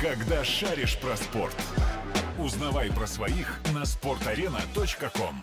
[0.00, 1.56] когда шаришь про спорт.
[2.38, 5.34] Узнавай про своих на sportarena.com.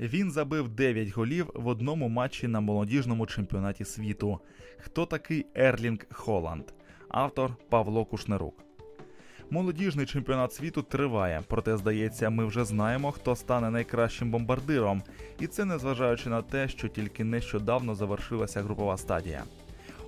[0.00, 4.40] Він забив 9 голів в одному матчі на молодіжному чемпіонаті світу.
[4.78, 6.64] Хто такий Ерлінг Холланд?
[7.08, 8.54] Автор Павло Кушнерук.
[9.50, 15.02] Молодіжний чемпіонат світу триває, проте здається, ми вже знаємо, хто стане найкращим бомбардиром,
[15.40, 19.44] і це незважаючи на те, що тільки нещодавно завершилася групова стадія.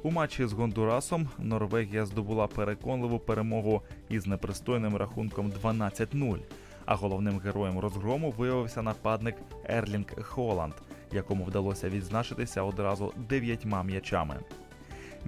[0.02, 6.38] У матчі з Гондурасом Норвегія здобула переконливу перемогу із непристойним рахунком 12-0.
[6.84, 10.74] А головним героєм розгрому виявився нападник Ерлінг Холланд,
[11.12, 14.36] якому вдалося відзначитися одразу дев'ятьма м'ячами.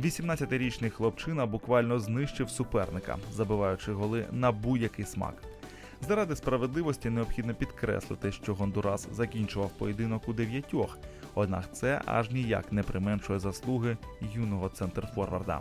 [0.02, 5.34] 18-річний хлопчина буквально знищив суперника, забиваючи голи на будь-який смак.
[6.08, 10.98] Заради справедливості необхідно підкреслити, що Гондурас закінчував поєдинок у дев'ятьох,
[11.38, 13.96] однак це аж ніяк не применшує заслуги
[14.34, 15.60] юного центрфорварда.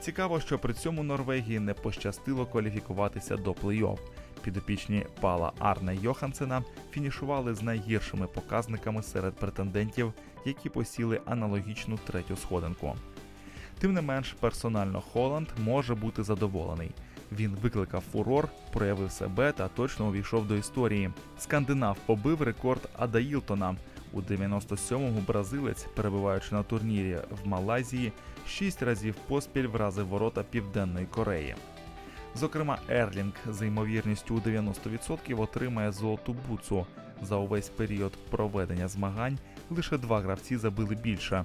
[0.00, 3.98] Цікаво, що при цьому Норвегії не пощастило кваліфікуватися до плей-офф.
[4.42, 10.12] Підопічні Пала Арне Йохансена фінішували з найгіршими показниками серед претендентів,
[10.46, 12.96] які посіли аналогічну третю сходинку.
[13.78, 16.90] Тим не менш, персонально Холланд може бути задоволений.
[17.32, 21.10] Він викликав фурор, проявив себе та точно увійшов до історії.
[21.38, 23.76] Скандинав побив рекорд Ада Ілтона.
[24.12, 28.12] У 97-му бразилець, перебуваючи на турнірі в Малайзії,
[28.48, 31.54] шість разів поспіль вразив ворота Південної Кореї.
[32.34, 36.86] Зокрема, Ерлінг за ймовірністю у 90% отримає золоту буцу.
[37.22, 39.38] За увесь період проведення змагань
[39.70, 41.44] лише два гравці забили більше.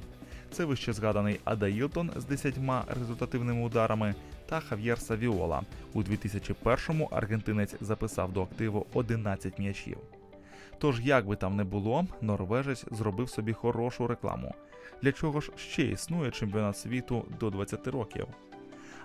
[0.51, 2.53] Це вище згаданий Ада Ілтон з 10
[2.99, 5.61] результативними ударами та Хав'єр Савіола.
[5.93, 9.97] У 2001-му аргентинець записав до активу 11 м'ячів.
[10.79, 14.55] Тож, як би там не було, норвежець зробив собі хорошу рекламу.
[15.01, 18.27] Для чого ж ще існує чемпіонат світу до 20 років?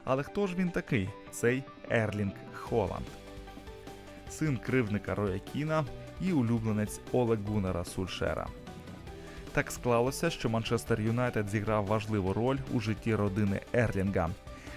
[0.05, 1.09] Але хто ж він такий?
[1.31, 3.06] Цей Ерлінг Холланд?
[4.31, 5.84] Син кривника Роя Кіна
[6.20, 8.47] і улюбленець Оле Гунера Сульшера.
[9.53, 14.31] Так склалося, що Манчестер Юнайтед зіграв важливу роль у житті родини Ерлінга.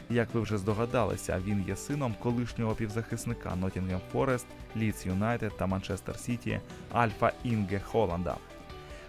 [0.10, 4.46] Як ви вже здогадалися, він є сином колишнього півзахисника Нотінгем Форест,
[4.78, 6.60] Лідс Юнайтед та Манчестер Сіті
[6.92, 8.36] Альфа Інге Холланда.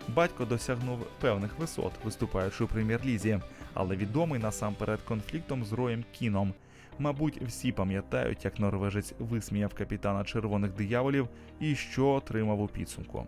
[0.08, 3.40] Батько досягнув певних висот, виступаючи у прем'єр-лізі,
[3.74, 6.54] але відомий насамперед конфліктом з Роєм Кіном.
[6.98, 11.28] Мабуть, всі пам'ятають, як норвежець висміяв капітана червоних дияволів
[11.60, 13.26] і що отримав у підсумку.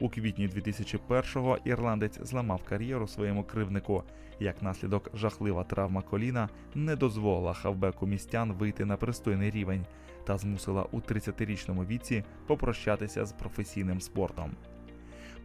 [0.00, 4.02] У квітні 2001-го ірландець зламав кар'єру своєму кривднику.
[4.40, 9.86] Як наслідок жахлива травма коліна не дозволила хавбеку містян вийти на пристойний рівень
[10.24, 14.50] та змусила у 30-річному віці попрощатися з професійним спортом.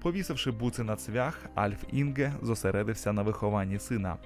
[0.01, 4.17] Повісивши буци на цвях, Альф Інге зосередився на вихованні сина.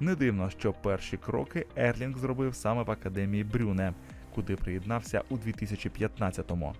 [0.00, 3.94] Не дивно, що перші кроки Ерлінг зробив саме в академії Брюне,
[4.34, 6.74] куди приєднався у 2015-му.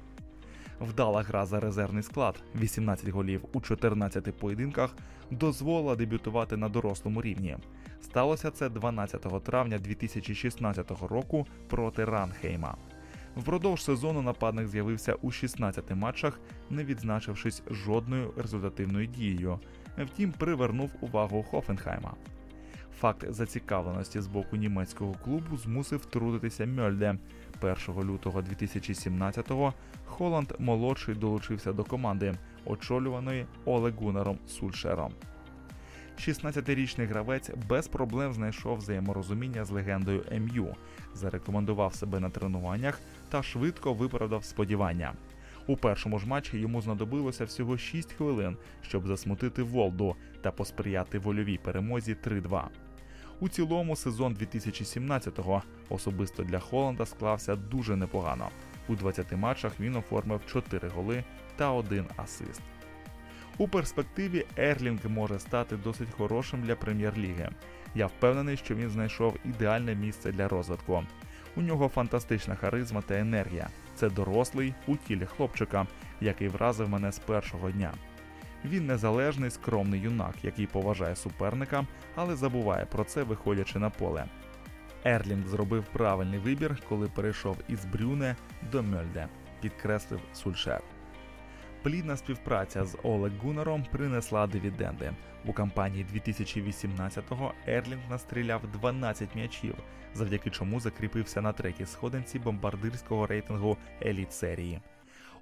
[0.81, 4.97] Вдала гра за резервний склад, 18 голів у 14 поєдинках,
[5.31, 7.57] дозволила дебютувати на дорослому рівні.
[8.01, 12.77] Сталося це 12 травня 2016 року проти Ранхейма.
[13.37, 16.41] Впродовж сезону нападник з'явився у 16 матчах,
[16.71, 19.59] не відзначившись жодною результативною дією.
[19.99, 22.15] Втім, привернув увагу Хофенхайма.
[23.01, 27.19] Факт зацікавленості з боку німецького клубу змусив трудитися Мьольде.
[27.65, 29.75] 1 лютого 2017-го
[30.07, 35.13] Холланд молодший долучився до команди, очолюваної Оле Гунером Сульшером.
[36.19, 40.75] 16-річний гравець без проблем знайшов взаєморозуміння з легендою МЮ,
[41.15, 45.13] зарекомендував себе на тренуваннях та швидко виправдав сподівання.
[45.67, 51.59] У першому ж матчі йому знадобилося всього 6 хвилин, щоб засмутити Волду та посприяти вольовій
[51.59, 52.65] перемозі 3-2.
[53.41, 58.49] У цілому сезон 2017-го особисто для Холланда склався дуже непогано.
[58.89, 61.25] У 20 матчах він оформив 4 голи
[61.57, 62.63] та 1 асист.
[63.59, 67.51] У перспективі Ерлінг може стати досить хорошим для прем'єр-ліги.
[67.95, 71.03] Я впевнений, що він знайшов ідеальне місце для розвитку.
[71.57, 73.69] У нього фантастична харизма та енергія.
[73.95, 75.87] Це дорослий у тілі хлопчика,
[76.21, 77.93] який вразив мене з першого дня.
[78.65, 84.25] Він незалежний, скромний юнак, який поважає суперника, але забуває про це, виходячи на поле.
[85.05, 88.37] Ерлінг зробив правильний вибір, коли перейшов із Брюне
[88.73, 89.29] до Мьольде,
[89.61, 90.83] підкреслив Сульшер.
[91.83, 95.13] Плідна співпраця з Олег Гунером принесла дивіденди.
[95.45, 99.75] У кампанії 2018-го Ерлінг настріляв 12 м'ячів,
[100.15, 104.81] завдяки чому закріпився на третій сходинці бомбардирського рейтингу еліт серії.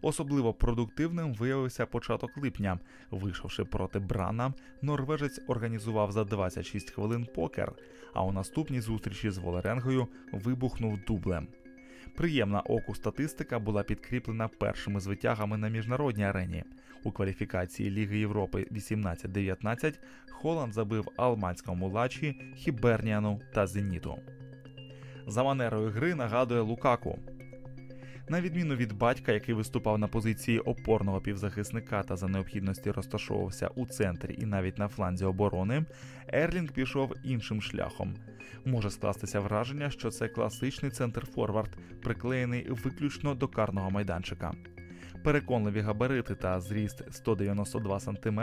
[0.03, 2.79] Особливо продуктивним виявився початок липня.
[3.11, 7.73] Вийшовши проти Брана, норвежець організував за 26 хвилин покер,
[8.15, 11.49] а у наступній зустрічі з Волеренгою вибухнув дублем.
[12.17, 16.65] Приємна оку статистика була підкріплена першими звитягами на міжнародній арені.
[17.05, 19.95] У кваліфікації Ліги Європи 18-19
[20.31, 24.19] Холланд забив Алманському Лачі, Хіберніану та Зеніту.
[25.27, 27.19] За манерою гри нагадує Лукаку.
[28.29, 33.87] На відміну від батька, який виступав на позиції опорного півзахисника та за необхідності розташовувався у
[33.87, 35.85] центрі і навіть на фланзі оборони,
[36.29, 38.15] Ерлінг пішов іншим шляхом.
[38.65, 44.53] Може скластися враження, що це класичний центр Форвард, приклеєний виключно до карного майданчика.
[45.25, 48.41] Переконливі габарити та зріст 192 см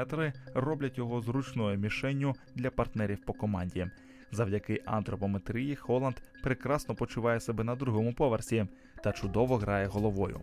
[0.53, 3.87] роблять його зручною мішенню для партнерів по команді.
[4.31, 8.67] Завдяки антропометрії Холланд прекрасно почуває себе на другому поверсі
[9.03, 10.41] та чудово грає головою.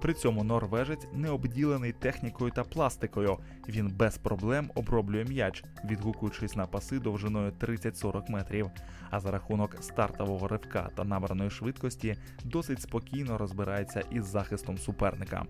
[0.00, 3.38] При цьому норвежець не обділений технікою та пластикою.
[3.68, 8.70] Він без проблем оброблює м'яч, відгукуючись на паси довжиною 30-40 метрів.
[9.10, 15.46] А за рахунок стартового ривка та набраної швидкості досить спокійно розбирається із захистом суперника.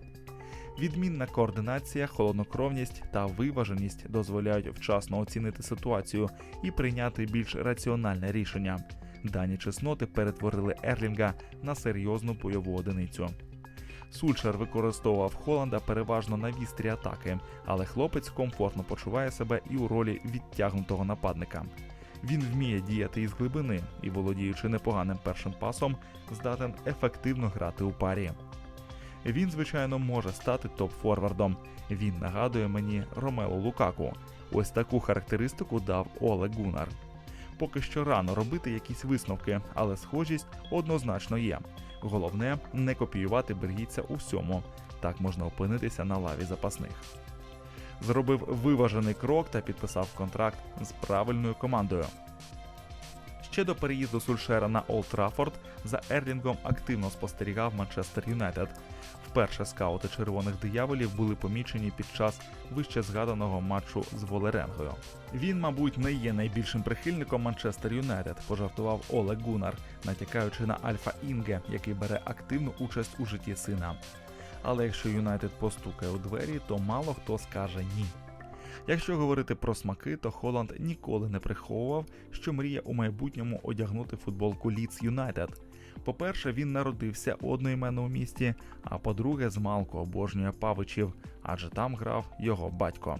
[0.79, 6.29] Відмінна координація, холоднокровність та виваженість дозволяють вчасно оцінити ситуацію
[6.63, 8.79] і прийняти більш раціональне рішення.
[9.23, 11.33] Дані чесноти перетворили Ерлінга
[11.63, 13.29] на серйозну бойову одиницю.
[14.11, 20.21] Сульшер використовував Холланда переважно на вістрі атаки, але хлопець комфортно почуває себе і у ролі
[20.25, 21.65] відтягнутого нападника.
[22.23, 25.95] Він вміє діяти із глибини і, володіючи непоганим першим пасом,
[26.31, 28.31] здатен ефективно грати у парі.
[29.25, 31.55] Він, звичайно, може стати топ-форвардом.
[31.91, 34.13] Він нагадує мені Ромело Лукаку.
[34.51, 36.87] Ось таку характеристику дав Оле Гунар.
[37.59, 41.59] Поки що рано робити якісь висновки, але схожість однозначно є.
[42.01, 44.63] Головне не копіювати бельгійця у всьому.
[44.99, 46.91] Так можна опинитися на лаві запасних.
[48.01, 52.05] Зробив виважений крок та підписав контракт з правильною командою.
[53.51, 55.53] Ще до переїзду Сульшера на Олд Траффорд
[55.85, 58.69] за Ерлінгом активно спостерігав Манчестер Юнайтед.
[59.29, 62.39] Вперше скаути червоних дияволів були помічені під час
[62.71, 64.93] вище згаданого матчу з Волеренгою.
[65.33, 71.61] Він, мабуть, не є найбільшим прихильником Манчестер Юнайтед, пожартував Оле Гунар, натякаючи на Альфа Інге,
[71.69, 73.95] який бере активну участь у житті сина.
[74.63, 78.05] Але якщо Юнайтед постукає у двері, то мало хто скаже ні.
[78.87, 84.71] Якщо говорити про смаки, то Холланд ніколи не приховував, що мріє у майбутньому одягнути футболку
[84.71, 85.68] Ліц Юнайтед.
[86.03, 88.53] По-перше, він народився у одноіменному місті,
[88.83, 93.19] а по-друге, змалку обожнює павичів, адже там грав його батько.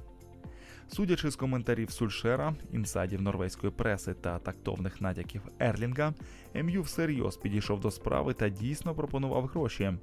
[0.92, 6.14] Судячи з коментарів Сульшера, інсайдів норвезької преси та тактовних натяків Ерлінга,
[6.56, 9.94] МЮ всерйоз підійшов до справи та дійсно пропонував гроші.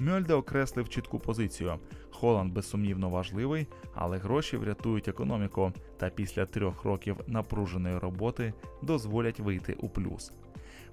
[0.00, 1.78] Мьольде окреслив чітку позицію.
[2.10, 9.76] Холланд безсумнівно важливий, але гроші врятують економіку, та після трьох років напруженої роботи дозволять вийти
[9.80, 10.32] у плюс.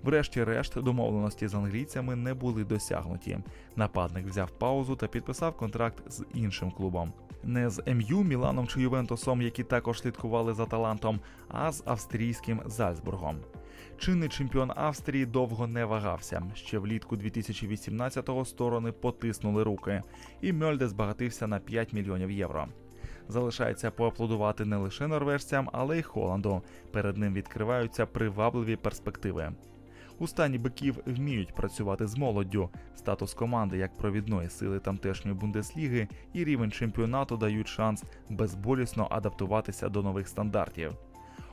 [0.04, 3.40] Врешті-решт, домовленості з англійцями не були досягнуті.
[3.76, 7.14] Нападник взяв паузу та підписав контракт з іншим клубом.
[7.44, 13.38] Не з МЮ, Міланом чи Ювентусом, які також слідкували за талантом, а з австрійським Зальцбургом.
[13.98, 16.44] Чинний чемпіон Австрії довго не вагався.
[16.56, 20.04] Ще влітку 2018-го сторони потиснули руки,
[20.42, 22.68] і Мьольде збагатився на 5 мільйонів євро.
[23.28, 26.62] Залишається поаплодувати не лише норвежцям, але й Холланду.
[26.92, 29.54] Перед ним відкриваються привабливі перспективи.
[30.20, 32.70] У стані биків вміють працювати з молоддю.
[32.96, 40.04] Статус команди як провідної сили тамтешньої бундесліги і рівень чемпіонату дають шанс безболісно адаптуватися до
[40.04, 40.92] нових стандартів.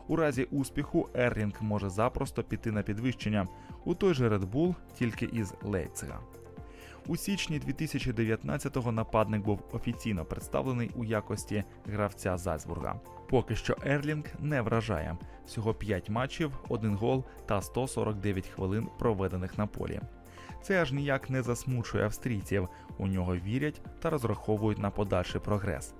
[0.08, 3.48] У разі успіху Ерлінг може запросто піти на підвищення
[3.84, 6.20] у той же Red Bull, тільки із Лейпцига.
[7.06, 13.00] У січні 2019-го нападник був офіційно представлений у якості гравця Зальцбурга.
[13.28, 15.16] Поки що Ерлінг не вражає
[15.46, 20.00] всього 5 матчів, 1 гол та 149 хвилин проведених на полі.
[20.62, 22.68] Це аж ніяк не засмучує австрійців.
[22.98, 25.94] У нього вірять та розраховують на подальший прогрес.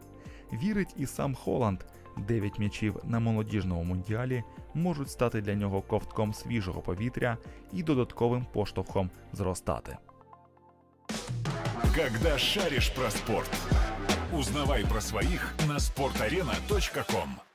[0.53, 1.81] Вірить і сам Холланд.
[2.17, 4.43] 9 м'ячів на молодіжному мундіалі
[4.75, 7.37] можуть стати для нього ковтком свіжого повітря
[7.73, 9.97] і додатковим поштовхом зростати.
[12.01, 13.51] Когда шаришь про спорт.
[14.33, 17.50] Узнавай про своих на sportarena.com.